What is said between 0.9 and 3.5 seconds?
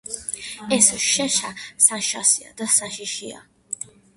შეშა საშასია და საშიშია